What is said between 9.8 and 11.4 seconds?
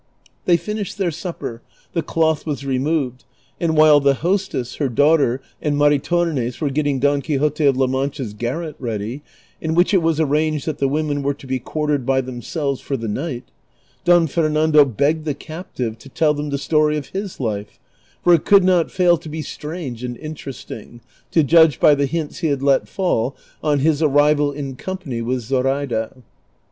it was arranged that the women were